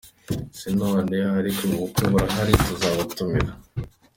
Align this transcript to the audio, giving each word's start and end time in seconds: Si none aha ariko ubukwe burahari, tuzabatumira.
Si 0.59 0.69
none 0.79 1.15
aha 1.27 1.33
ariko 1.41 1.61
ubukwe 1.67 2.03
burahari, 2.11 2.53
tuzabatumira. 2.65 3.51